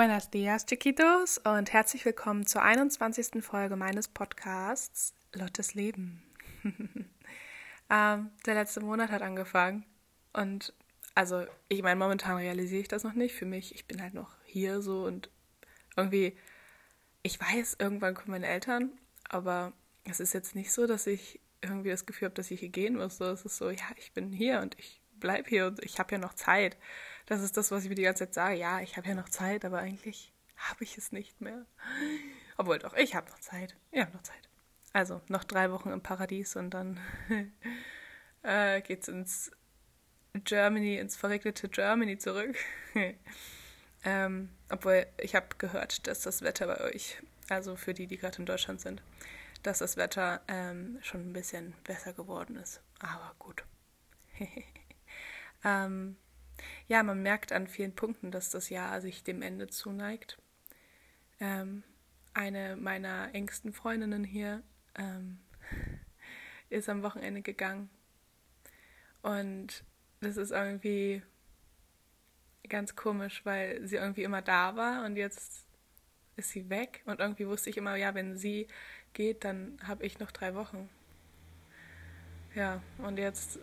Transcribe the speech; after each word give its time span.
Buenos 0.00 0.30
dias, 0.30 0.64
Chiquitos, 0.64 1.36
und 1.36 1.74
herzlich 1.74 2.06
willkommen 2.06 2.46
zur 2.46 2.62
21. 2.62 3.44
Folge 3.44 3.76
meines 3.76 4.08
Podcasts 4.08 5.12
Lottes 5.34 5.74
Leben. 5.74 6.22
ähm, 7.90 8.30
der 8.46 8.54
letzte 8.54 8.80
Monat 8.80 9.10
hat 9.10 9.20
angefangen 9.20 9.84
und 10.32 10.72
also 11.14 11.44
ich 11.68 11.82
meine, 11.82 11.96
momentan 11.96 12.38
realisiere 12.38 12.80
ich 12.80 12.88
das 12.88 13.04
noch 13.04 13.12
nicht 13.12 13.34
für 13.34 13.44
mich. 13.44 13.74
Ich 13.74 13.84
bin 13.84 14.00
halt 14.00 14.14
noch 14.14 14.36
hier 14.46 14.80
so 14.80 15.04
und 15.04 15.28
irgendwie, 15.98 16.34
ich 17.22 17.38
weiß, 17.38 17.76
irgendwann 17.78 18.14
kommen 18.14 18.30
meine 18.30 18.46
Eltern, 18.46 18.92
aber 19.28 19.74
es 20.04 20.18
ist 20.18 20.32
jetzt 20.32 20.54
nicht 20.54 20.72
so, 20.72 20.86
dass 20.86 21.06
ich 21.06 21.40
irgendwie 21.60 21.90
das 21.90 22.06
Gefühl 22.06 22.28
habe, 22.28 22.36
dass 22.36 22.50
ich 22.50 22.60
hier 22.60 22.70
gehen 22.70 22.96
muss. 22.96 23.18
So, 23.18 23.26
es 23.26 23.44
ist 23.44 23.58
so, 23.58 23.68
ja, 23.68 23.84
ich 23.96 24.14
bin 24.14 24.32
hier 24.32 24.60
und 24.62 24.78
ich 24.78 24.99
bleibe 25.20 25.48
hier 25.48 25.66
und 25.66 25.84
ich 25.84 25.98
habe 25.98 26.12
ja 26.12 26.18
noch 26.18 26.34
Zeit. 26.34 26.76
Das 27.26 27.42
ist 27.42 27.56
das, 27.56 27.70
was 27.70 27.84
ich 27.84 27.88
mir 27.88 27.94
die 27.94 28.02
ganze 28.02 28.24
Zeit 28.24 28.34
sage. 28.34 28.56
Ja, 28.56 28.80
ich 28.80 28.96
habe 28.96 29.08
ja 29.08 29.14
noch 29.14 29.28
Zeit, 29.28 29.64
aber 29.64 29.78
eigentlich 29.78 30.32
habe 30.56 30.84
ich 30.84 30.98
es 30.98 31.12
nicht 31.12 31.40
mehr. 31.40 31.64
Obwohl 32.56 32.78
doch, 32.78 32.94
ich 32.94 33.14
habe 33.14 33.30
noch 33.30 33.38
Zeit. 33.38 33.76
Ich 33.92 34.00
habe 34.00 34.12
noch 34.12 34.22
Zeit. 34.22 34.48
Also 34.92 35.20
noch 35.28 35.44
drei 35.44 35.70
Wochen 35.70 35.90
im 35.90 36.02
Paradies 36.02 36.56
und 36.56 36.70
dann 36.70 36.98
äh, 38.42 38.80
geht's 38.82 39.08
ins 39.08 39.52
Germany, 40.34 40.96
ins 40.96 41.16
verregnete 41.16 41.68
Germany 41.68 42.18
zurück. 42.18 42.56
ähm, 44.04 44.50
obwohl 44.68 45.06
ich 45.18 45.34
habe 45.34 45.46
gehört, 45.58 46.06
dass 46.06 46.20
das 46.20 46.42
Wetter 46.42 46.66
bei 46.66 46.80
euch, 46.80 47.22
also 47.48 47.76
für 47.76 47.94
die, 47.94 48.06
die 48.06 48.16
gerade 48.16 48.38
in 48.38 48.46
Deutschland 48.46 48.80
sind, 48.80 49.02
dass 49.62 49.78
das 49.78 49.96
Wetter 49.96 50.40
ähm, 50.48 50.98
schon 51.02 51.30
ein 51.30 51.32
bisschen 51.32 51.74
besser 51.84 52.12
geworden 52.12 52.56
ist. 52.56 52.80
Aber 52.98 53.34
gut. 53.38 53.64
ähm, 55.64 56.16
ja, 56.88 57.02
man 57.02 57.22
merkt 57.22 57.52
an 57.52 57.66
vielen 57.66 57.94
Punkten, 57.94 58.30
dass 58.30 58.50
das 58.50 58.70
Jahr 58.70 59.00
sich 59.00 59.24
dem 59.24 59.42
Ende 59.42 59.68
zuneigt. 59.68 60.38
Ähm, 61.40 61.82
eine 62.34 62.76
meiner 62.76 63.34
engsten 63.34 63.72
Freundinnen 63.72 64.24
hier 64.24 64.62
ähm, 64.96 65.38
ist 66.68 66.88
am 66.88 67.02
Wochenende 67.02 67.42
gegangen. 67.42 67.90
Und 69.22 69.84
das 70.20 70.36
ist 70.36 70.50
irgendwie 70.50 71.22
ganz 72.68 72.94
komisch, 72.94 73.44
weil 73.44 73.86
sie 73.86 73.96
irgendwie 73.96 74.22
immer 74.22 74.42
da 74.42 74.76
war 74.76 75.04
und 75.04 75.16
jetzt 75.16 75.66
ist 76.36 76.50
sie 76.50 76.70
weg. 76.70 77.02
Und 77.04 77.20
irgendwie 77.20 77.46
wusste 77.46 77.70
ich 77.70 77.76
immer, 77.76 77.96
ja, 77.96 78.14
wenn 78.14 78.36
sie 78.36 78.68
geht, 79.12 79.44
dann 79.44 79.78
habe 79.82 80.06
ich 80.06 80.18
noch 80.18 80.30
drei 80.30 80.54
Wochen. 80.54 80.88
Ja, 82.54 82.82
und 82.98 83.18
jetzt 83.18 83.58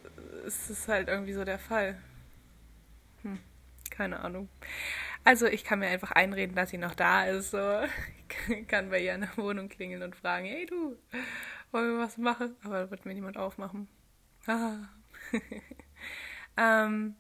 ist 0.46 0.70
es 0.70 0.88
halt 0.88 1.10
irgendwie 1.10 1.34
so 1.34 1.44
der 1.44 1.60
Fall. 1.60 1.98
Hm, 3.24 3.40
keine 3.90 4.20
Ahnung. 4.22 4.50
Also 5.24 5.46
ich 5.46 5.66
kann 5.66 5.80
mir 5.80 5.88
einfach 5.88 6.12
einreden, 6.12 6.56
dass 6.56 6.70
sie 6.70 6.78
noch 6.78 6.96
da 6.96 7.26
ist. 7.26 7.52
So. 7.52 7.58
Ich 8.50 8.68
kann 8.68 8.90
bei 8.90 9.00
ihr 9.00 9.16
in 9.16 9.22
der 9.22 9.38
Wohnung 9.38 9.70
klingeln 9.70 10.04
und 10.04 10.14
fragen, 10.14 10.46
hey 10.46 10.66
du, 10.66 10.98
wollen 11.72 11.94
wir 11.94 12.00
was 12.00 12.18
machen? 12.18 12.58
Aber 12.62 12.82
da 12.82 12.92
wird 12.92 13.06
mir 13.06 13.14
niemand 13.14 13.38
aufmachen. 13.38 13.88
Ah. 14.48 14.90
ähm, 16.58 17.16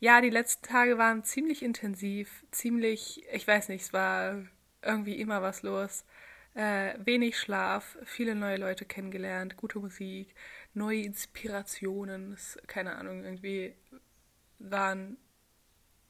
ja, 0.00 0.22
die 0.22 0.30
letzten 0.30 0.66
Tage 0.66 0.96
waren 0.96 1.24
ziemlich 1.24 1.62
intensiv, 1.62 2.44
ziemlich, 2.50 3.22
ich 3.32 3.46
weiß 3.46 3.68
nicht, 3.68 3.82
es 3.82 3.92
war 3.92 4.44
irgendwie 4.82 5.20
immer 5.20 5.42
was 5.42 5.62
los. 5.62 6.06
Äh, 6.54 6.94
wenig 7.04 7.38
Schlaf, 7.38 7.98
viele 8.04 8.34
neue 8.34 8.56
Leute 8.56 8.86
kennengelernt, 8.86 9.58
gute 9.58 9.78
Musik, 9.78 10.34
neue 10.76 11.02
Inspirationen, 11.02 12.36
keine 12.66 12.96
Ahnung, 12.96 13.24
irgendwie 13.24 13.74
waren 14.58 15.16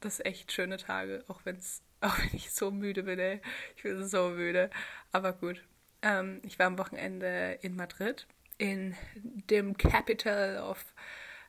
das 0.01 0.19
echt 0.19 0.51
schöne 0.51 0.77
Tage, 0.77 1.23
auch 1.27 1.41
wenn's, 1.45 1.81
auch 2.01 2.17
wenn 2.19 2.33
ich 2.33 2.51
so 2.51 2.69
müde 2.69 3.03
bin, 3.03 3.17
ey. 3.17 3.41
Ich 3.75 3.83
bin 3.83 4.05
so 4.05 4.29
müde. 4.29 4.69
Aber 5.11 5.33
gut. 5.33 5.63
Ähm, 6.03 6.41
ich 6.43 6.59
war 6.59 6.67
am 6.67 6.77
Wochenende 6.77 7.57
in 7.61 7.75
Madrid, 7.75 8.27
in 8.59 8.95
dem 9.15 9.75
Capital 9.77 10.57
of 10.57 10.93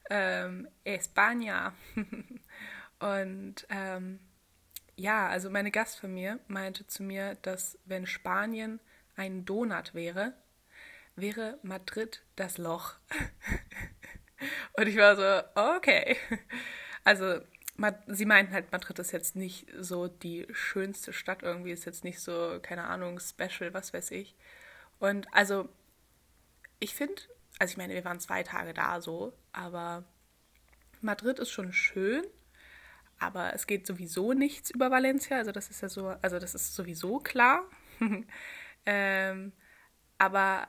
ähm, 0.08 0.68
España. 0.86 1.72
Und 2.98 3.66
ähm, 3.68 4.20
ja, 4.96 5.28
also 5.28 5.50
meine 5.50 5.70
Gastfamilie 5.70 6.40
meinte 6.48 6.86
zu 6.86 7.02
mir, 7.02 7.34
dass 7.42 7.78
wenn 7.84 8.06
Spanien 8.06 8.80
ein 9.16 9.44
Donut 9.44 9.92
wäre, 9.92 10.32
wäre 11.20 11.58
Madrid 11.62 12.22
das 12.36 12.58
Loch. 12.58 12.94
Und 14.74 14.86
ich 14.86 14.96
war 14.96 15.16
so, 15.16 15.60
okay. 15.60 16.16
Also 17.04 17.40
sie 18.08 18.24
meinten 18.24 18.52
halt, 18.52 18.72
Madrid 18.72 18.98
ist 18.98 19.12
jetzt 19.12 19.36
nicht 19.36 19.66
so 19.78 20.08
die 20.08 20.46
schönste 20.52 21.12
Stadt 21.12 21.42
irgendwie, 21.42 21.70
ist 21.70 21.84
jetzt 21.84 22.04
nicht 22.04 22.20
so, 22.20 22.58
keine 22.60 22.84
Ahnung, 22.84 23.20
special, 23.20 23.72
was 23.72 23.92
weiß 23.94 24.10
ich. 24.10 24.36
Und 24.98 25.32
also, 25.32 25.68
ich 26.80 26.94
finde, 26.94 27.22
also 27.58 27.72
ich 27.72 27.76
meine, 27.76 27.94
wir 27.94 28.04
waren 28.04 28.20
zwei 28.20 28.42
Tage 28.42 28.74
da 28.74 29.00
so, 29.00 29.32
aber 29.52 30.04
Madrid 31.00 31.38
ist 31.38 31.50
schon 31.50 31.72
schön, 31.72 32.24
aber 33.18 33.54
es 33.54 33.66
geht 33.66 33.86
sowieso 33.86 34.32
nichts 34.32 34.70
über 34.70 34.90
Valencia, 34.90 35.38
also 35.38 35.52
das 35.52 35.70
ist 35.70 35.80
ja 35.80 35.88
so, 35.88 36.08
also 36.08 36.38
das 36.38 36.54
ist 36.54 36.74
sowieso 36.74 37.18
klar. 37.18 37.64
ähm, 38.86 39.52
aber 40.18 40.68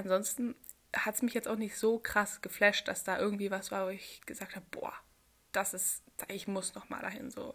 ansonsten 0.00 0.54
hat 0.94 1.14
es 1.14 1.22
mich 1.22 1.34
jetzt 1.34 1.48
auch 1.48 1.56
nicht 1.56 1.76
so 1.76 1.98
krass 1.98 2.40
geflasht, 2.40 2.88
dass 2.88 3.04
da 3.04 3.18
irgendwie 3.18 3.50
was 3.50 3.70
war, 3.70 3.86
wo 3.86 3.90
ich 3.90 4.20
gesagt 4.26 4.56
habe, 4.56 4.66
boah, 4.70 4.92
das 5.52 5.74
ist, 5.74 6.02
ich 6.28 6.48
muss 6.48 6.74
noch 6.74 6.88
mal 6.88 7.00
dahin 7.00 7.30
so. 7.30 7.54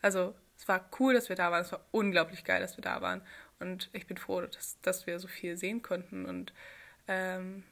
Also 0.00 0.34
es 0.56 0.68
war 0.68 0.88
cool, 0.98 1.14
dass 1.14 1.28
wir 1.28 1.36
da 1.36 1.50
waren. 1.50 1.62
Es 1.62 1.72
war 1.72 1.84
unglaublich 1.90 2.44
geil, 2.44 2.60
dass 2.60 2.76
wir 2.76 2.82
da 2.82 3.00
waren. 3.00 3.22
Und 3.60 3.90
ich 3.92 4.06
bin 4.06 4.16
froh, 4.16 4.40
dass, 4.40 4.80
dass 4.80 5.06
wir 5.06 5.18
so 5.20 5.28
viel 5.28 5.56
sehen 5.56 5.82
konnten. 5.82 6.26
Und 6.26 6.52
ähm, 7.08 7.64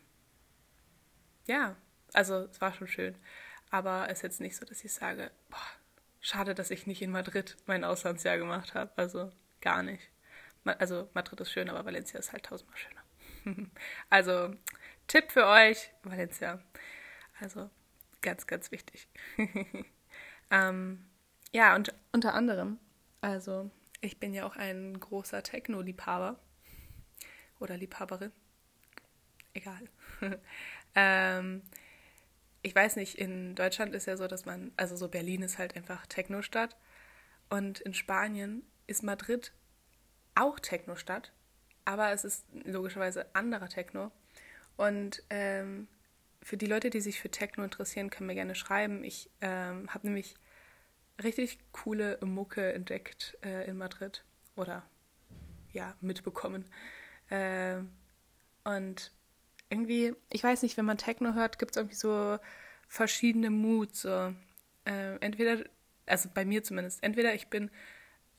ja, 1.46 1.76
also 2.12 2.48
es 2.50 2.60
war 2.60 2.72
schon 2.72 2.88
schön. 2.88 3.16
Aber 3.70 4.06
es 4.08 4.18
ist 4.18 4.22
jetzt 4.22 4.40
nicht 4.40 4.56
so, 4.56 4.64
dass 4.64 4.84
ich 4.84 4.92
sage, 4.92 5.30
boah, 5.48 5.58
schade, 6.20 6.54
dass 6.54 6.70
ich 6.70 6.86
nicht 6.86 7.02
in 7.02 7.10
Madrid 7.10 7.56
mein 7.66 7.84
Auslandsjahr 7.84 8.38
gemacht 8.38 8.74
habe. 8.74 8.92
Also 8.96 9.30
gar 9.60 9.82
nicht. 9.82 10.10
Also 10.64 11.08
Madrid 11.14 11.40
ist 11.40 11.52
schön, 11.52 11.68
aber 11.68 11.84
Valencia 11.84 12.18
ist 12.18 12.32
halt 12.32 12.44
tausendmal 12.44 12.76
schöner. 12.76 13.02
also 14.10 14.54
Tipp 15.06 15.32
für 15.32 15.46
euch, 15.46 15.90
Valencia. 16.02 16.62
Also 17.40 17.70
Ganz, 18.22 18.46
ganz 18.46 18.70
wichtig. 18.70 19.08
ähm, 20.50 21.06
ja, 21.52 21.74
und 21.74 21.94
unter 22.12 22.34
anderem, 22.34 22.78
also 23.22 23.70
ich 24.00 24.20
bin 24.20 24.34
ja 24.34 24.46
auch 24.46 24.56
ein 24.56 24.98
großer 24.98 25.42
Techno-Liebhaber 25.42 26.38
oder 27.58 27.76
Liebhaberin. 27.76 28.32
Egal. 29.54 29.80
ähm, 30.94 31.62
ich 32.62 32.74
weiß 32.74 32.96
nicht, 32.96 33.16
in 33.16 33.54
Deutschland 33.54 33.94
ist 33.94 34.06
ja 34.06 34.18
so, 34.18 34.26
dass 34.26 34.44
man, 34.44 34.72
also 34.76 34.96
so 34.96 35.08
Berlin 35.08 35.42
ist 35.42 35.58
halt 35.58 35.74
einfach 35.76 36.06
Techno-Stadt 36.06 36.76
und 37.48 37.80
in 37.80 37.94
Spanien 37.94 38.62
ist 38.86 39.02
Madrid 39.02 39.52
auch 40.34 40.60
Techno-Stadt, 40.60 41.32
aber 41.90 42.12
es 42.12 42.24
ist 42.24 42.46
logischerweise 42.64 43.26
anderer 43.34 43.68
Techno. 43.68 44.12
Und 44.76 45.24
ähm, 45.28 45.88
für 46.40 46.56
die 46.56 46.66
Leute, 46.66 46.88
die 46.88 47.00
sich 47.00 47.20
für 47.20 47.30
Techno 47.30 47.64
interessieren, 47.64 48.10
können 48.10 48.28
mir 48.28 48.36
gerne 48.36 48.54
schreiben. 48.54 49.02
Ich 49.02 49.28
ähm, 49.40 49.92
habe 49.92 50.06
nämlich 50.06 50.36
richtig 51.22 51.58
coole 51.72 52.18
Mucke 52.22 52.72
entdeckt 52.72 53.36
äh, 53.44 53.68
in 53.68 53.76
Madrid 53.76 54.24
oder 54.54 54.84
ja, 55.72 55.94
mitbekommen. 56.00 56.64
Äh, 57.28 57.78
und 58.62 59.12
irgendwie, 59.68 60.14
ich 60.30 60.44
weiß 60.44 60.62
nicht, 60.62 60.76
wenn 60.76 60.84
man 60.84 60.96
Techno 60.96 61.34
hört, 61.34 61.58
gibt 61.58 61.72
es 61.72 61.76
irgendwie 61.76 61.96
so 61.96 62.38
verschiedene 62.86 63.50
Moods. 63.50 64.02
So. 64.02 64.32
Äh, 64.84 65.16
entweder, 65.20 65.64
also 66.06 66.28
bei 66.32 66.44
mir 66.44 66.62
zumindest, 66.62 67.02
entweder 67.02 67.34
ich 67.34 67.48
bin 67.48 67.68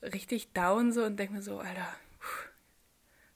richtig 0.00 0.54
down 0.54 0.90
so 0.90 1.04
und 1.04 1.18
denke 1.18 1.34
mir 1.34 1.42
so, 1.42 1.58
Alter, 1.58 1.86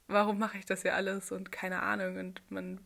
warum 0.08 0.38
mache 0.38 0.58
ich 0.58 0.66
das 0.66 0.82
ja 0.82 0.94
alles 0.94 1.32
und 1.32 1.52
keine 1.52 1.82
Ahnung 1.82 2.18
und 2.18 2.42
man 2.50 2.80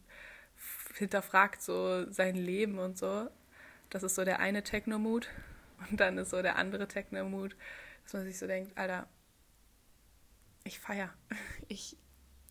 hinterfragt 0.97 1.63
so 1.63 2.11
sein 2.11 2.35
Leben 2.35 2.79
und 2.79 2.99
so. 2.99 3.29
Das 3.91 4.03
ist 4.03 4.15
so 4.15 4.25
der 4.25 4.41
eine 4.41 4.63
Techno-Mood. 4.63 5.29
Und 5.91 5.99
dann 5.99 6.19
ist 6.19 6.31
so 6.31 6.43
der 6.43 6.57
andere 6.57 6.87
Techno-Mood, 6.87 7.57
dass 8.05 8.13
man 8.13 8.25
sich 8.25 8.39
so 8.39 8.47
denkt, 8.47 8.77
Alter, 8.77 9.09
ich 10.65 10.79
feier. 10.79 11.13
Ich, 11.69 11.97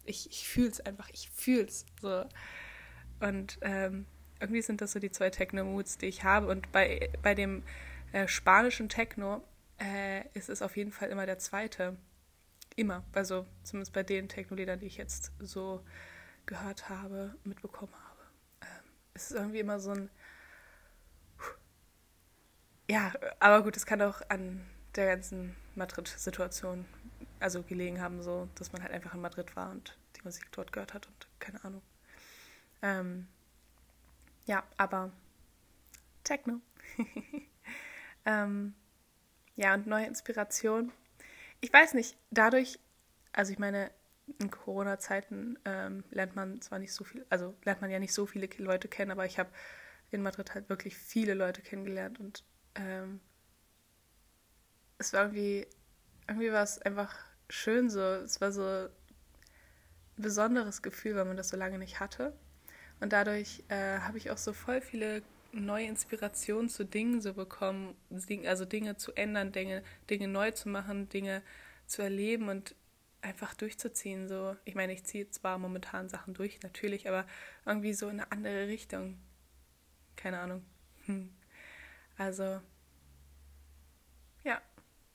ich, 0.06 0.30
ich 0.32 0.48
fühl's 0.48 0.80
einfach, 0.80 1.10
ich 1.10 1.30
fühl's. 1.30 1.86
So. 2.02 2.26
Und 3.20 3.60
ähm, 3.62 4.06
irgendwie 4.40 4.62
sind 4.62 4.80
das 4.80 4.94
so 4.94 5.00
die 5.00 5.12
zwei 5.12 5.30
Techno-Moods, 5.30 5.98
die 5.98 6.06
ich 6.06 6.24
habe. 6.24 6.48
Und 6.48 6.72
bei, 6.72 7.12
bei 7.22 7.36
dem 7.36 7.64
äh, 8.14 8.28
spanischen 8.28 8.88
Techno 8.88 9.44
äh, 9.78 10.26
ist 10.34 10.50
es 10.50 10.62
auf 10.62 10.78
jeden 10.78 10.94
Fall 10.94 11.10
immer 11.10 11.26
der 11.26 11.38
zweite. 11.38 11.98
Immer. 12.80 13.04
Also 13.14 13.46
zumindest 13.64 13.94
bei 13.94 14.04
den 14.04 14.30
Techno-Liedern, 14.30 14.80
die 14.80 14.88
ich 14.88 14.98
jetzt 14.98 15.32
so 15.40 15.84
gehört 16.46 16.90
habe, 16.90 17.36
mitbekommen 17.44 17.94
habe 17.94 18.10
es 19.20 19.32
ist 19.32 19.38
irgendwie 19.38 19.60
immer 19.60 19.80
so 19.80 19.92
ein. 19.92 20.10
Ja, 22.90 23.14
aber 23.40 23.64
gut, 23.64 23.78
es 23.78 23.86
kann 23.86 24.02
auch 24.02 24.22
an 24.30 24.66
der 24.96 25.08
ganzen 25.08 25.56
Madrid-Situation 25.76 26.86
also 27.40 27.62
gelegen 27.64 28.02
haben, 28.02 28.24
so, 28.24 28.50
dass 28.56 28.72
man 28.74 28.82
halt 28.82 28.92
einfach 28.92 29.14
in 29.14 29.22
Madrid 29.22 29.56
war 29.56 29.70
und 29.72 29.98
die 30.16 30.22
Musik 30.24 30.52
dort 30.52 30.72
gehört 30.72 30.94
hat 30.94 31.08
und 31.08 31.28
keine 31.40 31.64
Ahnung. 31.64 31.82
Ähm, 32.82 33.28
ja, 34.46 34.64
aber 34.78 35.12
Techno. 36.24 36.62
ähm, 38.26 38.74
ja, 39.56 39.74
und 39.76 39.86
neue 39.86 40.06
Inspiration. 40.06 40.92
Ich 41.62 41.74
weiß 41.74 41.94
nicht, 41.94 42.18
dadurch, 42.32 42.80
also 43.34 43.52
ich 43.52 43.60
meine, 43.60 43.92
in 44.40 44.52
Corona-Zeiten 44.52 45.58
ähm, 45.66 46.04
lernt 46.12 46.36
man 46.36 46.62
zwar 46.62 46.80
nicht 46.80 46.94
so 46.94 47.04
viel, 47.04 47.26
also 47.30 47.56
lernt 47.64 47.82
man 47.82 47.90
ja 47.90 48.00
nicht 48.00 48.14
so 48.14 48.26
viele 48.26 48.48
Leute 48.58 48.88
kennen, 48.88 49.12
aber 49.12 49.26
ich 49.26 49.40
habe 49.40 49.50
in 50.12 50.22
Madrid 50.22 50.54
halt 50.54 50.70
wirklich 50.70 50.96
viele 50.98 51.34
Leute 51.34 51.62
kennengelernt 51.62 52.20
und 52.20 52.44
ähm, 52.76 53.20
es 55.00 55.14
war 55.14 55.22
irgendwie, 55.22 55.66
irgendwie 56.28 56.52
war 56.52 56.64
es 56.64 56.80
einfach 56.82 57.16
schön 57.50 57.90
so. 57.90 58.02
Es 58.02 58.40
war 58.42 58.52
so 58.52 58.64
ein 58.64 58.90
besonderes 60.18 60.82
Gefühl, 60.82 61.16
weil 61.16 61.26
man 61.26 61.38
das 61.38 61.50
so 61.50 61.58
lange 61.58 61.80
nicht 61.80 62.00
hatte. 62.00 62.34
Und 63.00 63.14
dadurch 63.14 63.64
äh, 63.70 64.00
habe 64.00 64.18
ich 64.18 64.30
auch 64.30 64.38
so 64.38 64.54
voll 64.54 64.82
viele 64.82 65.24
neue 65.52 65.86
Inspirationen 65.86 66.70
zu 66.70 66.86
Dingen 66.86 67.22
so 67.22 67.34
bekommen, 67.34 67.96
also 68.46 68.66
Dinge 68.66 68.98
zu 68.98 69.14
ändern, 69.14 69.52
Dinge, 69.52 69.84
Dinge 70.10 70.28
neu 70.28 70.52
zu 70.52 70.70
machen, 70.70 71.10
Dinge 71.10 71.42
zu 71.86 72.02
erleben 72.02 72.50
und 72.50 72.76
einfach 73.22 73.54
durchzuziehen. 73.54 74.28
So, 74.28 74.56
ich 74.66 74.76
meine, 74.76 74.94
ich 74.94 75.04
ziehe 75.04 75.30
zwar 75.30 75.58
momentan 75.58 76.10
Sachen 76.10 76.34
durch, 76.34 76.62
natürlich, 76.62 77.08
aber 77.08 77.26
irgendwie 77.66 77.94
so 77.94 78.08
in 78.08 78.20
eine 78.20 78.32
andere 78.32 78.68
Richtung. 78.68 79.20
Keine 80.16 80.40
Ahnung. 80.40 80.66
Hm. 81.06 81.34
Also, 82.18 82.62
ja, 84.44 84.62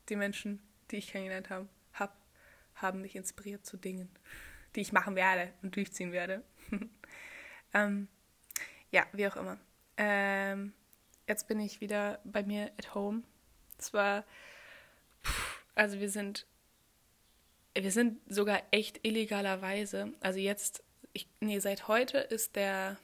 die 0.08 0.16
Menschen, 0.16 0.62
die 0.90 0.96
ich 0.96 1.08
kennengelernt 1.08 1.50
habe, 1.50 1.69
hab, 1.92 2.16
haben 2.75 3.02
mich 3.02 3.16
inspiriert 3.16 3.64
zu 3.64 3.76
Dingen, 3.76 4.08
die 4.75 4.81
ich 4.81 4.92
machen 4.92 5.16
werde 5.16 5.52
und 5.62 5.76
durchziehen 5.76 6.12
werde. 6.12 6.42
ähm, 7.75 8.08
ja, 8.90 9.06
wie 9.12 9.26
auch 9.26 9.36
immer. 9.36 9.58
Ähm, 9.96 10.73
jetzt 11.26 11.49
bin 11.49 11.61
ich 11.61 11.81
wieder 11.81 12.20
bei 12.25 12.43
mir 12.43 12.73
at 12.79 12.94
home. 12.94 13.23
Es 13.79 13.93
war, 13.93 14.25
also 15.75 16.00
wir 16.00 16.11
sind, 16.11 16.46
wir 17.75 17.91
sind 17.91 18.20
sogar 18.32 18.62
echt 18.70 19.05
illegalerweise, 19.06 20.12
also 20.20 20.38
jetzt, 20.38 20.82
ich, 21.12 21.29
nee, 21.41 21.58
seit 21.58 21.88
heute 21.88 22.19
ist 22.19 22.56
der 22.56 22.96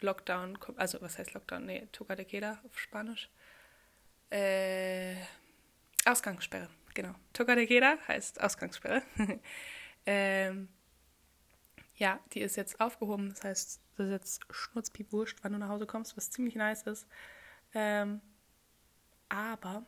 Lockdown, 0.00 0.58
also 0.76 1.00
was 1.00 1.18
heißt 1.18 1.34
Lockdown? 1.34 1.66
Nee, 1.66 1.88
Toca 1.92 2.16
de 2.16 2.24
Queda 2.24 2.60
auf 2.64 2.78
Spanisch. 2.78 3.28
Äh, 4.30 5.16
Ausgangssperre, 6.04 6.68
genau. 6.94 7.14
Toca 7.32 7.54
de 7.54 7.66
Queda 7.66 7.98
heißt 8.08 8.40
Ausgangssperre. 8.40 9.02
ähm, 10.06 10.68
ja, 12.00 12.18
die 12.32 12.40
ist 12.40 12.56
jetzt 12.56 12.80
aufgehoben. 12.80 13.28
Das 13.28 13.44
heißt, 13.44 13.80
das 13.96 14.06
ist 14.06 14.10
jetzt 14.10 14.40
schnurzpiep 14.50 15.12
wurscht, 15.12 15.38
wann 15.42 15.52
du 15.52 15.58
nach 15.58 15.68
Hause 15.68 15.86
kommst, 15.86 16.16
was 16.16 16.30
ziemlich 16.30 16.56
nice 16.56 16.82
ist. 16.84 17.06
Ähm, 17.74 18.22
aber 19.28 19.84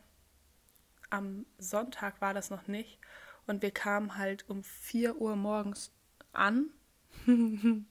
am 1.09 1.45
Sonntag 1.57 2.21
war 2.21 2.35
das 2.35 2.51
noch 2.51 2.67
nicht. 2.67 2.99
Und 3.47 3.63
wir 3.63 3.71
kamen 3.71 4.15
halt 4.17 4.47
um 4.47 4.63
4 4.63 5.19
Uhr 5.19 5.35
morgens 5.35 5.91
an. 6.31 6.69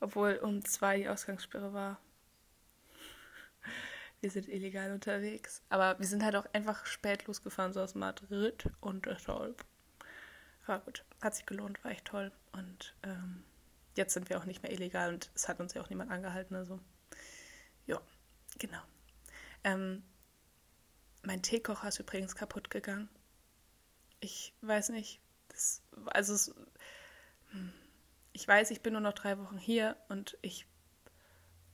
Obwohl 0.00 0.40
um 0.42 0.64
2 0.64 0.98
die 0.98 1.08
Ausgangssperre 1.08 1.74
war. 1.74 2.00
Wir 4.22 4.30
sind 4.30 4.48
illegal 4.48 4.90
unterwegs. 4.92 5.62
Aber 5.68 5.98
wir 5.98 6.06
sind 6.06 6.24
halt 6.24 6.34
auch 6.34 6.46
einfach 6.54 6.86
spät 6.86 7.26
losgefahren, 7.26 7.74
so 7.74 7.82
aus 7.82 7.94
Madrid. 7.94 8.70
Und 8.80 9.04
deshalb 9.04 9.66
war 10.68 10.80
gut. 10.80 11.04
Hat 11.20 11.34
sich 11.34 11.46
gelohnt, 11.46 11.82
war 11.84 11.90
echt 11.90 12.06
toll. 12.06 12.32
Und 12.52 12.94
ähm, 13.02 13.44
jetzt 13.96 14.14
sind 14.14 14.28
wir 14.28 14.38
auch 14.38 14.44
nicht 14.44 14.62
mehr 14.62 14.72
illegal 14.72 15.12
und 15.12 15.30
es 15.34 15.48
hat 15.48 15.60
uns 15.60 15.74
ja 15.74 15.82
auch 15.82 15.90
niemand 15.90 16.10
angehalten. 16.10 16.54
Also, 16.54 16.80
ja, 17.86 18.00
genau. 18.58 18.80
Ähm, 19.62 20.02
mein 21.22 21.42
Teekocher 21.42 21.88
ist 21.88 21.98
übrigens 21.98 22.34
kaputt 22.34 22.70
gegangen. 22.70 23.08
Ich 24.20 24.54
weiß 24.60 24.90
nicht. 24.90 25.20
Das, 25.48 25.82
also, 26.06 26.34
es, 26.34 26.54
hm, 27.50 27.72
ich 28.32 28.46
weiß, 28.46 28.70
ich 28.70 28.82
bin 28.82 28.92
nur 28.92 29.02
noch 29.02 29.12
drei 29.12 29.38
Wochen 29.38 29.58
hier 29.58 29.96
und 30.08 30.36
ich 30.42 30.66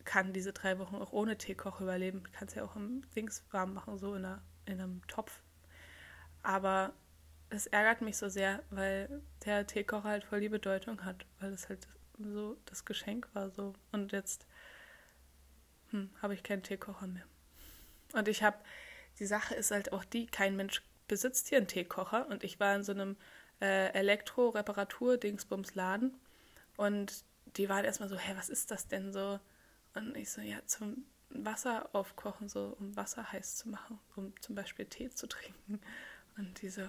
kann 0.04 0.32
diese 0.32 0.52
drei 0.52 0.78
Wochen 0.78 0.96
auch 0.96 1.12
ohne 1.12 1.38
Teekocher 1.38 1.82
überleben. 1.82 2.22
Du 2.24 2.30
kannst 2.32 2.56
ja 2.56 2.64
auch 2.64 2.76
im 2.76 3.02
Dings 3.14 3.44
warm 3.50 3.74
machen, 3.74 3.98
so 3.98 4.14
in, 4.14 4.24
einer, 4.24 4.42
in 4.66 4.80
einem 4.80 5.06
Topf. 5.06 5.42
Aber 6.42 6.94
es 7.50 7.66
ärgert 7.66 8.00
mich 8.00 8.16
so 8.16 8.28
sehr, 8.28 8.62
weil 8.70 9.22
der 9.44 9.66
Teekocher 9.66 10.08
halt 10.08 10.24
voll 10.24 10.40
die 10.40 10.48
Bedeutung 10.48 11.04
hat, 11.04 11.26
weil 11.40 11.52
es 11.52 11.68
halt 11.68 11.86
so 12.18 12.56
das 12.66 12.84
Geschenk 12.84 13.28
war 13.34 13.50
so. 13.50 13.74
Und 13.92 14.12
jetzt 14.12 14.46
hm, 15.90 16.10
habe 16.22 16.34
ich 16.34 16.42
keinen 16.42 16.62
Teekocher 16.62 17.06
mehr. 17.06 17.24
Und 18.12 18.28
ich 18.28 18.42
habe, 18.42 18.58
die 19.18 19.26
Sache 19.26 19.54
ist 19.54 19.70
halt 19.70 19.92
auch 19.92 20.04
die, 20.04 20.26
kein 20.26 20.56
Mensch 20.56 20.82
besitzt 21.08 21.48
hier 21.48 21.58
einen 21.58 21.66
Teekocher. 21.66 22.28
Und 22.28 22.44
ich 22.44 22.60
war 22.60 22.74
in 22.74 22.84
so 22.84 22.92
einem 22.92 23.16
äh, 23.60 23.92
Elektro-Reparatur-Dingsbums-Laden 23.92 26.16
und 26.76 27.24
die 27.56 27.68
waren 27.68 27.84
erstmal 27.84 28.08
so, 28.08 28.16
hä, 28.16 28.32
was 28.36 28.48
ist 28.48 28.70
das 28.70 28.86
denn 28.88 29.12
so? 29.12 29.38
Und 29.94 30.16
ich 30.16 30.30
so, 30.30 30.40
ja, 30.40 30.64
zum 30.66 31.04
Wasser 31.30 31.90
aufkochen, 31.92 32.48
so 32.48 32.76
um 32.78 32.94
Wasser 32.96 33.32
heiß 33.32 33.56
zu 33.56 33.68
machen, 33.68 33.98
um 34.16 34.32
zum 34.40 34.54
Beispiel 34.54 34.86
Tee 34.86 35.10
zu 35.10 35.26
trinken. 35.26 35.80
Und 36.36 36.62
die 36.62 36.70
so, 36.70 36.88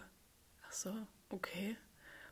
so, 0.71 0.94
okay. 1.29 1.77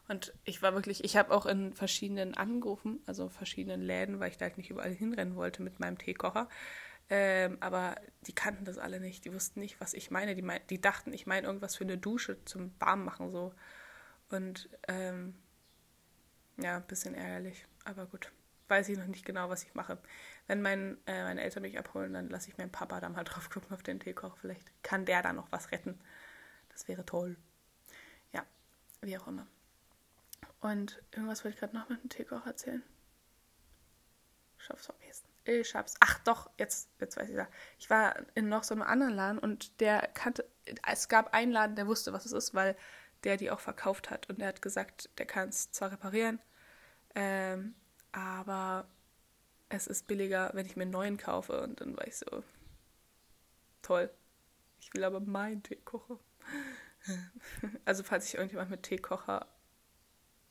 Und 0.08 0.34
ich 0.44 0.62
war 0.64 0.74
wirklich, 0.74 1.04
ich 1.04 1.18
habe 1.18 1.32
auch 1.32 1.46
in 1.46 1.74
verschiedenen 1.74 2.34
angerufen, 2.34 3.00
also 3.06 3.30
verschiedenen 3.30 3.82
Läden, 3.82 4.20
weil 4.20 4.32
ich 4.32 4.38
da 4.38 4.46
halt 4.46 4.58
nicht 4.58 4.72
überall 4.72 4.92
hinrennen 4.92 5.36
wollte 5.36 5.62
mit 5.62 5.80
meinem 5.80 6.00
Teekocher. 6.00 6.50
Ähm, 7.12 7.58
aber 7.60 7.96
die 8.28 8.34
kannten 8.34 8.66
das 8.66 8.78
alle 8.78 9.00
nicht. 9.00 9.26
Die 9.26 9.34
wussten 9.34 9.60
nicht, 9.60 9.80
was 9.80 9.94
ich 9.94 10.10
meine. 10.12 10.36
Die, 10.36 10.42
mein, 10.42 10.62
die 10.70 10.82
dachten, 10.82 11.14
ich 11.14 11.28
meine 11.28 11.48
irgendwas 11.48 11.76
für 11.76 11.84
eine 11.84 11.98
Dusche 11.98 12.44
zum 12.46 12.72
Warmmachen 12.80 13.32
so. 13.32 13.54
Und 14.30 14.70
ähm, 14.88 15.36
ja, 16.58 16.78
ein 16.78 16.88
bisschen 16.88 17.16
ärgerlich. 17.16 17.66
Aber 17.86 18.06
gut. 18.06 18.32
Weiß 18.68 18.88
ich 18.90 19.00
noch 19.00 19.08
nicht 19.08 19.26
genau, 19.26 19.50
was 19.50 19.64
ich 19.64 19.74
mache. 19.74 19.98
Wenn 20.46 20.62
mein, 20.62 20.98
äh, 21.08 21.24
meine 21.24 21.42
Eltern 21.42 21.64
mich 21.64 21.80
abholen, 21.80 22.14
dann 22.14 22.30
lasse 22.30 22.50
ich 22.50 22.58
meinen 22.60 22.72
Papa 22.72 23.00
da 23.00 23.10
mal 23.10 23.24
drauf 23.24 23.50
gucken 23.50 23.74
auf 23.74 23.82
den 23.82 24.00
Teekocher. 24.00 24.36
Vielleicht 24.40 24.72
kann 24.84 25.06
der 25.06 25.24
da 25.24 25.34
noch 25.34 25.52
was 25.52 25.72
retten. 25.72 26.00
Das 26.70 26.88
wäre 26.88 27.04
toll. 27.06 27.36
Wie 29.02 29.18
auch 29.18 29.28
immer. 29.28 29.48
Und 30.62 31.02
irgendwas 31.12 31.44
wollte 31.44 31.56
ich 31.56 31.60
gerade 31.60 31.76
noch 31.76 31.90
mit 31.90 32.04
dem 32.04 32.10
Teekocher 32.10 32.48
erzählen. 32.48 32.84
Ich 34.60 34.70
hab's 34.70 34.86
vergessen. 34.86 35.26
Ich 35.46 35.74
hab's. 35.74 35.96
Ach 36.00 36.20
doch, 36.20 36.50
jetzt, 36.58 36.90
jetzt 37.00 37.18
weiß 37.18 37.30
ich 37.30 37.36
da. 37.36 37.48
Ich 37.78 37.90
war 37.90 38.16
in 38.36 38.50
noch 38.50 38.64
so 38.64 38.76
einem 38.76 38.84
anderen 38.84 39.14
Laden 39.14 39.40
und 39.40 39.80
der 39.80 40.02
kannte. 40.14 40.46
Es 40.86 41.08
gab 41.08 41.34
einen 41.34 41.52
Laden, 41.52 41.76
der 41.76 41.88
wusste, 41.88 42.14
was 42.14 42.26
es 42.26 42.34
ist, 42.34 42.54
weil 42.54 42.76
der 43.24 43.38
die 43.38 43.52
auch 43.52 43.60
verkauft 43.60 44.10
hat. 44.10 44.30
Und 44.30 44.40
der 44.40 44.50
hat 44.50 44.62
gesagt, 44.62 45.10
der 45.18 45.26
kann 45.26 45.50
es 45.50 45.72
zwar 45.72 45.92
reparieren, 45.92 46.40
ähm, 47.16 47.76
aber 48.12 48.88
es 49.70 49.88
ist 49.88 50.08
billiger, 50.08 50.52
wenn 50.54 50.66
ich 50.66 50.76
mir 50.76 50.84
einen 50.84 50.92
neuen 50.92 51.18
kaufe. 51.18 51.62
Und 51.62 51.82
dann 51.82 51.96
war 51.98 52.08
ich 52.08 52.18
so, 52.18 52.44
toll. 53.82 54.10
Ich 54.80 54.94
will 54.94 55.04
aber 55.04 55.20
meinen 55.20 55.64
Teekocher. 55.64 56.20
also 57.86 58.04
falls 58.04 58.26
sich 58.26 58.36
irgendjemand 58.36 58.70
mit 58.70 58.84
Teekocher 58.84 59.48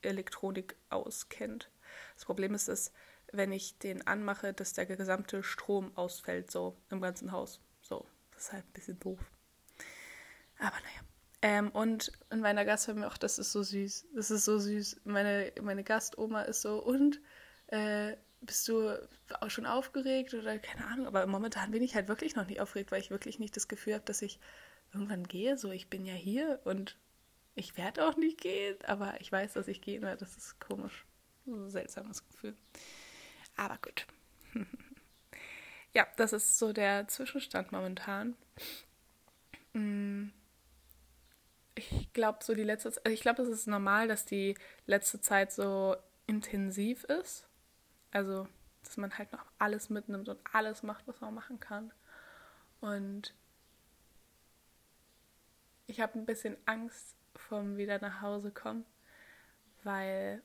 Elektronik 0.02 0.76
auskennt. 0.90 1.70
Das 2.14 2.24
Problem 2.24 2.54
ist, 2.54 2.68
dass 2.68 2.92
wenn 3.32 3.52
ich 3.52 3.78
den 3.78 4.06
anmache, 4.06 4.52
dass 4.52 4.72
der 4.72 4.86
gesamte 4.86 5.42
Strom 5.42 5.96
ausfällt, 5.96 6.50
so 6.50 6.76
im 6.90 7.00
ganzen 7.00 7.32
Haus. 7.32 7.60
So, 7.80 8.06
das 8.32 8.44
ist 8.44 8.52
halt 8.52 8.64
ein 8.64 8.72
bisschen 8.72 9.00
doof. 9.00 9.20
Aber 10.58 10.76
naja. 10.76 11.00
Ähm, 11.40 11.70
und 11.70 12.12
in 12.30 12.40
meiner 12.40 12.64
Gastfamilie, 12.64 13.08
ach, 13.08 13.18
das 13.18 13.38
ist 13.38 13.52
so 13.52 13.62
süß. 13.62 14.06
Das 14.14 14.30
ist 14.30 14.44
so 14.44 14.58
süß. 14.58 15.02
Meine, 15.04 15.52
meine 15.60 15.84
Gastoma 15.84 16.42
ist 16.42 16.62
so, 16.62 16.82
und 16.82 17.20
äh, 17.68 18.16
bist 18.40 18.66
du 18.68 18.90
auch 19.40 19.50
schon 19.50 19.66
aufgeregt 19.66 20.34
oder 20.34 20.58
keine 20.58 20.86
Ahnung, 20.86 21.06
aber 21.06 21.26
momentan 21.26 21.70
bin 21.70 21.82
ich 21.82 21.94
halt 21.94 22.08
wirklich 22.08 22.36
noch 22.36 22.46
nicht 22.46 22.60
aufgeregt, 22.60 22.92
weil 22.92 23.00
ich 23.00 23.10
wirklich 23.10 23.38
nicht 23.38 23.56
das 23.56 23.68
Gefühl 23.68 23.94
habe, 23.94 24.04
dass 24.04 24.22
ich 24.22 24.38
irgendwann 24.92 25.26
gehe. 25.26 25.56
So, 25.56 25.70
ich 25.70 25.88
bin 25.88 26.04
ja 26.04 26.14
hier 26.14 26.60
und 26.64 26.96
ich 27.54 27.76
werde 27.76 28.06
auch 28.06 28.16
nicht 28.16 28.40
gehen, 28.40 28.76
aber 28.84 29.20
ich 29.20 29.32
weiß, 29.32 29.54
dass 29.54 29.68
ich 29.68 29.80
gehen 29.80 30.02
werde. 30.02 30.18
Das 30.18 30.36
ist 30.36 30.60
komisch. 30.60 31.04
ein 31.46 31.70
seltsames 31.70 32.26
Gefühl. 32.26 32.56
Aber 33.56 33.78
gut. 33.78 34.06
ja, 35.92 36.06
das 36.16 36.32
ist 36.32 36.58
so 36.58 36.72
der 36.72 37.08
Zwischenstand 37.08 37.72
momentan. 37.72 38.36
Mm. 39.72 40.28
Ich 41.74 42.12
glaube, 42.12 42.38
so 42.42 42.54
die 42.54 42.64
letzte 42.64 42.90
Zeit, 42.90 43.08
ich 43.08 43.20
glaube, 43.20 43.42
es 43.42 43.48
ist 43.48 43.68
normal, 43.68 44.08
dass 44.08 44.24
die 44.24 44.56
letzte 44.86 45.20
Zeit 45.20 45.52
so 45.52 45.96
intensiv 46.26 47.04
ist. 47.04 47.48
Also, 48.10 48.48
dass 48.82 48.96
man 48.96 49.16
halt 49.16 49.32
noch 49.32 49.44
alles 49.58 49.90
mitnimmt 49.90 50.28
und 50.28 50.40
alles 50.52 50.82
macht, 50.82 51.06
was 51.06 51.20
man 51.20 51.34
machen 51.34 51.60
kann. 51.60 51.92
Und 52.80 53.34
ich 55.88 56.00
habe 56.00 56.18
ein 56.18 56.26
bisschen 56.26 56.56
Angst 56.66 57.16
vom 57.34 57.76
wieder 57.76 57.98
nach 57.98 58.20
Hause 58.20 58.52
kommen, 58.52 58.84
weil 59.82 60.42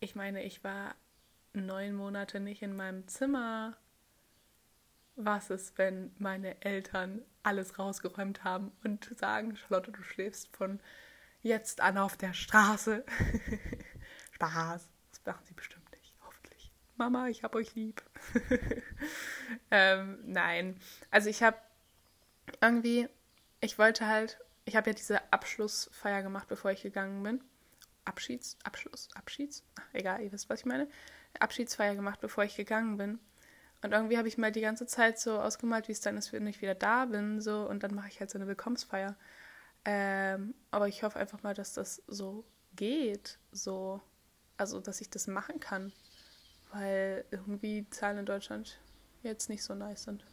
ich 0.00 0.16
meine, 0.16 0.42
ich 0.42 0.64
war 0.64 0.94
neun 1.52 1.94
Monate 1.94 2.40
nicht 2.40 2.62
in 2.62 2.74
meinem 2.74 3.06
Zimmer. 3.06 3.76
Was 5.16 5.50
ist, 5.50 5.78
wenn 5.78 6.12
meine 6.18 6.60
Eltern 6.62 7.22
alles 7.44 7.78
rausgeräumt 7.78 8.42
haben 8.42 8.72
und 8.82 9.16
sagen, 9.16 9.56
Charlotte, 9.56 9.92
du 9.92 10.02
schläfst 10.02 10.56
von 10.56 10.80
jetzt 11.42 11.80
an 11.80 11.98
auf 11.98 12.16
der 12.16 12.32
Straße. 12.32 13.04
Spaß. 14.32 14.88
Das 15.12 15.24
machen 15.24 15.44
sie 15.44 15.54
bestimmt 15.54 15.88
nicht, 15.92 16.16
hoffentlich. 16.24 16.72
Mama, 16.96 17.28
ich 17.28 17.44
hab 17.44 17.54
euch 17.54 17.74
lieb. 17.74 18.02
ähm, 19.70 20.18
nein. 20.24 20.80
Also 21.10 21.28
ich 21.28 21.42
habe 21.42 21.58
irgendwie, 22.60 23.08
ich 23.64 23.78
wollte 23.78 24.06
halt, 24.06 24.38
ich 24.66 24.76
habe 24.76 24.90
ja 24.90 24.94
diese 24.94 25.32
Abschlussfeier 25.32 26.22
gemacht, 26.22 26.48
bevor 26.48 26.70
ich 26.70 26.82
gegangen 26.82 27.22
bin. 27.22 27.42
Abschieds, 28.04 28.58
Abschluss, 28.62 29.08
Abschieds, 29.14 29.64
Ach, 29.80 29.94
egal, 29.94 30.20
ihr 30.20 30.30
wisst, 30.30 30.50
was 30.50 30.60
ich 30.60 30.66
meine. 30.66 30.88
Abschiedsfeier 31.40 31.94
gemacht, 31.94 32.20
bevor 32.20 32.44
ich 32.44 32.56
gegangen 32.56 32.98
bin. 32.98 33.18
Und 33.82 33.92
irgendwie 33.92 34.18
habe 34.18 34.28
ich 34.28 34.38
mal 34.38 34.52
die 34.52 34.60
ganze 34.60 34.86
Zeit 34.86 35.18
so 35.18 35.40
ausgemalt, 35.40 35.88
wie 35.88 35.92
es 35.92 36.00
dann 36.00 36.16
ist, 36.16 36.32
wenn 36.32 36.46
ich 36.46 36.60
wieder 36.60 36.74
da 36.74 37.06
bin, 37.06 37.40
so 37.40 37.66
und 37.68 37.82
dann 37.82 37.94
mache 37.94 38.08
ich 38.08 38.20
halt 38.20 38.30
so 38.30 38.38
eine 38.38 38.46
Willkommensfeier. 38.46 39.16
Ähm, 39.84 40.54
aber 40.70 40.88
ich 40.88 41.02
hoffe 41.02 41.18
einfach 41.18 41.42
mal, 41.42 41.54
dass 41.54 41.72
das 41.72 42.02
so 42.06 42.44
geht, 42.76 43.38
so, 43.52 44.00
also 44.56 44.80
dass 44.80 45.00
ich 45.00 45.10
das 45.10 45.26
machen 45.26 45.60
kann, 45.60 45.92
weil 46.72 47.24
irgendwie 47.30 47.88
Zahlen 47.90 48.18
in 48.18 48.26
Deutschland 48.26 48.78
jetzt 49.22 49.48
nicht 49.48 49.62
so 49.62 49.74
nice 49.74 50.04
sind. 50.04 50.24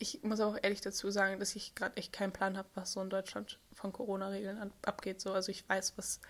Ich 0.00 0.22
muss 0.24 0.40
auch 0.40 0.56
ehrlich 0.60 0.80
dazu 0.80 1.10
sagen, 1.10 1.38
dass 1.38 1.54
ich 1.54 1.76
gerade 1.76 1.96
echt 1.96 2.12
keinen 2.12 2.32
Plan 2.32 2.56
habe, 2.56 2.68
was 2.74 2.92
so 2.92 3.00
in 3.00 3.10
Deutschland 3.10 3.60
von 3.72 3.92
Corona-Regeln 3.92 4.72
abgeht. 4.82 5.20
So, 5.20 5.32
also 5.32 5.52
ich 5.52 5.68
weiß, 5.68 5.96
was 5.96 6.20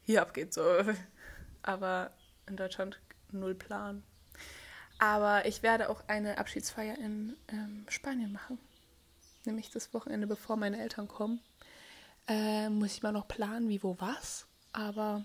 hier 0.00 0.22
abgeht, 0.22 0.54
so, 0.54 0.62
aber 1.62 2.12
in 2.46 2.56
Deutschland 2.56 2.98
null 3.30 3.54
Plan. 3.54 4.02
Aber 4.98 5.46
ich 5.46 5.62
werde 5.62 5.90
auch 5.90 6.08
eine 6.08 6.38
Abschiedsfeier 6.38 6.96
in 6.96 7.36
ähm, 7.48 7.84
Spanien 7.88 8.32
machen 8.32 8.58
nämlich 9.46 9.70
das 9.70 9.92
Wochenende, 9.94 10.26
bevor 10.26 10.56
meine 10.56 10.80
Eltern 10.80 11.08
kommen. 11.08 11.40
Äh, 12.28 12.68
muss 12.68 12.94
ich 12.94 13.02
mal 13.02 13.12
noch 13.12 13.28
planen, 13.28 13.68
wie, 13.68 13.82
wo, 13.82 13.96
was. 13.98 14.46
Aber 14.72 15.24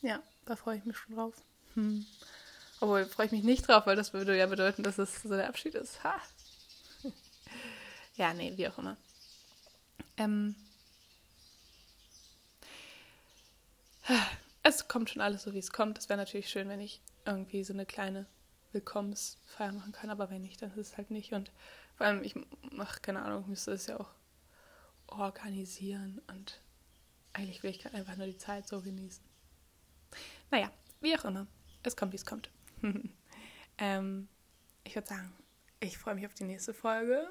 ja, 0.00 0.22
da 0.44 0.56
freue 0.56 0.78
ich 0.78 0.84
mich 0.84 0.96
schon 0.96 1.16
drauf. 1.16 1.34
Hm. 1.74 2.06
Obwohl, 2.80 3.06
freue 3.06 3.26
ich 3.26 3.32
mich 3.32 3.44
nicht 3.44 3.66
drauf, 3.66 3.86
weil 3.86 3.96
das 3.96 4.12
würde 4.12 4.36
ja 4.36 4.46
bedeuten, 4.46 4.82
dass 4.82 4.98
es 4.98 5.22
so 5.22 5.30
der 5.30 5.48
Abschied 5.48 5.74
ist. 5.74 6.02
Ha. 6.04 6.20
ja, 8.16 8.32
nee, 8.34 8.52
wie 8.56 8.68
auch 8.68 8.78
immer. 8.78 8.96
Ähm, 10.16 10.54
es 14.62 14.88
kommt 14.88 15.10
schon 15.10 15.22
alles 15.22 15.42
so, 15.42 15.54
wie 15.54 15.58
es 15.58 15.72
kommt. 15.72 15.98
Es 15.98 16.08
wäre 16.08 16.18
natürlich 16.18 16.48
schön, 16.48 16.68
wenn 16.68 16.80
ich 16.80 17.00
irgendwie 17.24 17.64
so 17.64 17.72
eine 17.72 17.86
kleine 17.86 18.26
Willkommensfeier 18.72 19.72
machen 19.72 19.92
kann, 19.92 20.10
aber 20.10 20.30
wenn 20.30 20.42
nicht, 20.42 20.62
dann 20.62 20.70
ist 20.70 20.76
es 20.76 20.96
halt 20.96 21.10
nicht. 21.10 21.32
Und 21.32 21.50
vor 21.96 22.06
allem, 22.06 22.22
ich 22.22 22.34
mache 22.70 23.00
keine 23.00 23.22
Ahnung, 23.22 23.48
müsste 23.48 23.72
es 23.72 23.86
ja 23.86 23.98
auch 23.98 24.10
organisieren 25.06 26.20
und 26.28 26.60
eigentlich 27.32 27.62
will 27.62 27.70
ich 27.70 27.80
gerade 27.80 27.96
einfach 27.96 28.16
nur 28.16 28.26
die 28.26 28.36
Zeit 28.36 28.68
so 28.68 28.80
genießen. 28.80 29.24
Naja, 30.50 30.70
wie 31.00 31.16
auch 31.16 31.24
immer. 31.24 31.46
Es 31.82 31.96
kommt, 31.96 32.12
wie 32.12 32.16
es 32.16 32.26
kommt. 32.26 32.50
ähm, 33.78 34.28
ich 34.84 34.94
würde 34.94 35.08
sagen, 35.08 35.32
ich 35.80 35.98
freue 35.98 36.14
mich 36.14 36.26
auf 36.26 36.34
die 36.34 36.44
nächste 36.44 36.74
Folge. 36.74 37.28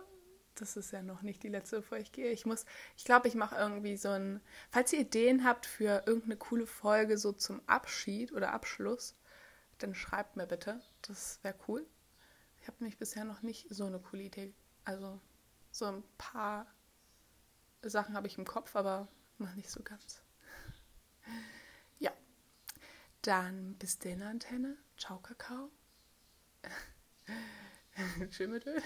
Das 0.56 0.76
ist 0.76 0.92
ja 0.92 1.04
noch 1.04 1.22
nicht 1.22 1.44
die 1.44 1.50
letzte, 1.50 1.78
bevor 1.78 1.98
ich 2.00 2.12
gehe. 2.12 2.32
Ich 2.32 2.46
muss, 2.46 2.66
ich 2.96 3.04
glaube, 3.04 3.28
ich 3.28 3.36
mache 3.36 3.56
irgendwie 3.56 3.96
so 3.98 4.10
ein. 4.10 4.42
Falls 4.72 4.92
ihr 4.92 5.02
Ideen 5.02 5.44
habt 5.44 5.66
für 5.66 6.04
irgendeine 6.06 6.38
coole 6.38 6.66
Folge 6.66 7.18
so 7.18 7.32
zum 7.32 7.62
Abschied 7.68 8.32
oder 8.32 8.54
Abschluss, 8.54 9.16
dann 9.78 9.94
schreibt 9.94 10.36
mir 10.36 10.48
bitte. 10.48 10.82
Das 11.04 11.40
wäre 11.44 11.56
cool. 11.68 11.86
Ich 12.62 12.68
habe 12.68 12.78
nämlich 12.80 12.98
bisher 12.98 13.24
noch 13.24 13.44
nicht 13.44 13.68
so 13.70 13.86
eine 13.86 14.00
coole 14.00 14.24
Idee. 14.24 14.54
Also 14.84 15.22
so 15.72 15.86
ein 15.86 16.04
paar 16.18 16.66
Sachen 17.84 18.16
habe 18.16 18.28
ich 18.28 18.38
im 18.38 18.46
Kopf, 18.46 18.76
aber 18.76 19.08
noch 19.38 19.54
nicht 19.56 19.70
so 19.70 19.82
ganz. 19.84 20.24
Ja. 22.00 22.12
Dann 23.22 23.76
bis 23.76 24.00
denn, 24.00 24.22
Antenne. 24.22 24.78
Ciao, 24.98 25.20
Kakao. 25.20 25.70
Tschüss 28.30 28.48
mit 28.50 28.66
Öl. 28.66 28.82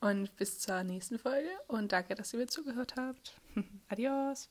Und 0.00 0.36
bis 0.36 0.60
zur 0.60 0.82
nächsten 0.84 1.18
Folge. 1.18 1.48
Und 1.66 1.92
danke, 1.92 2.14
dass 2.14 2.32
ihr 2.32 2.38
mir 2.38 2.46
zugehört 2.46 2.96
habt. 2.96 3.40
Adios. 3.88 4.48